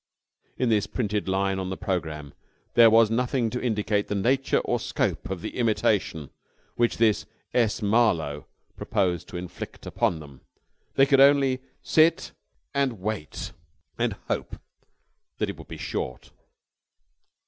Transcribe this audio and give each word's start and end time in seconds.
In 0.57 0.69
this 0.69 0.87
printed 0.87 1.27
line 1.29 1.59
on 1.59 1.69
the 1.69 1.77
programme 1.77 2.33
there 2.73 2.89
was 2.89 3.11
nothing 3.11 3.51
to 3.51 3.61
indicate 3.61 4.07
the 4.07 4.15
nature 4.15 4.57
or 4.61 4.79
scope 4.79 5.29
of 5.29 5.41
the 5.43 5.55
imitation 5.57 6.31
which 6.75 6.97
this 6.97 7.27
S. 7.53 7.83
Marlowe 7.83 8.47
proposed 8.75 9.27
to 9.27 9.37
inflict 9.37 9.85
upon 9.85 10.19
them. 10.19 10.41
They 10.95 11.05
could 11.05 11.19
only 11.21 11.59
sit 11.83 12.31
and 12.73 12.99
wait 12.99 13.51
and 13.99 14.13
hope 14.27 14.59
that 15.37 15.51
it 15.51 15.57
would 15.57 15.67
be 15.67 15.77
short. 15.77 16.31